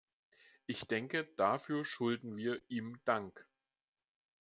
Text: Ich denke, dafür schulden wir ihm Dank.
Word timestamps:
Ich 0.65 0.87
denke, 0.87 1.25
dafür 1.37 1.85
schulden 1.85 2.35
wir 2.35 2.59
ihm 2.69 2.99
Dank. 3.05 3.45